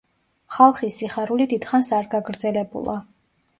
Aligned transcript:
ხალხის 0.55 0.97
სიხარული 1.01 1.47
დიდხანს 1.53 1.93
არ 2.01 2.11
გაგრძელებულა. 2.17 2.99